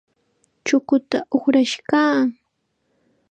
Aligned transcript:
Chukuta 0.65 1.17
uqrash 1.35 1.75
kaa. 1.89 2.19